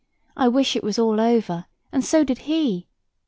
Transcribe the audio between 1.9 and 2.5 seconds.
and so did